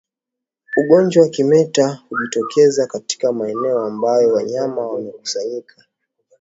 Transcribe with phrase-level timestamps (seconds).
[0.77, 5.83] Ugonjwa wa kimeta hujitokeza katika maeneo ambayo wanyama wamekusanyika